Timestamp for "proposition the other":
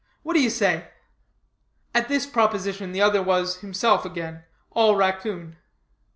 2.25-3.21